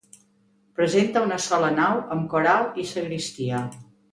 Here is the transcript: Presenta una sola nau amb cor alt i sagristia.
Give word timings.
Presenta 0.79 1.21
una 1.27 1.37
sola 1.49 1.69
nau 1.75 2.01
amb 2.17 2.27
cor 2.35 2.51
alt 2.55 2.83
i 2.85 2.89
sagristia. 2.95 3.63